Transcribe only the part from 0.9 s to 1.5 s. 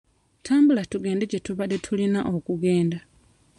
tugende gye